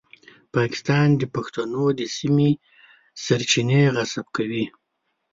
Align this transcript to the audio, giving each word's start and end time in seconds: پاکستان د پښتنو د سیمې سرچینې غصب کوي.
پاکستان 0.55 1.07
د 1.17 1.23
پښتنو 1.35 1.85
د 1.99 2.01
سیمې 2.17 2.51
سرچینې 3.25 3.83
غصب 3.95 4.25
کوي. 4.37 4.65